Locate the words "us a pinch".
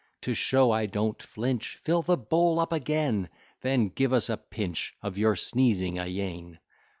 4.13-4.95